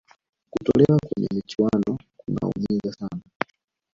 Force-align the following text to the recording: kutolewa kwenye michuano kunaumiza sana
kutolewa 0.51 0.99
kwenye 1.07 1.27
michuano 1.33 1.97
kunaumiza 2.17 2.93
sana 2.93 3.21